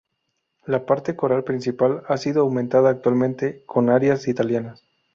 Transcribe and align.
La 0.65 0.83
parte 0.87 1.15
coral 1.15 1.43
principal 1.43 2.01
ha 2.07 2.17
sido 2.17 2.41
aumentada 2.41 2.89
actualmente 2.89 3.61
con 3.67 3.91
arias 3.91 4.27
italianas. 4.27 4.83